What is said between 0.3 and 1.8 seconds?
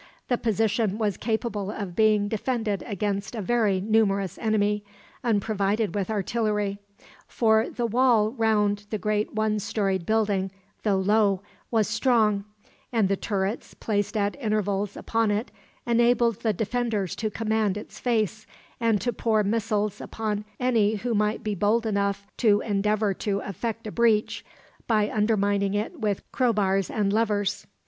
position was capable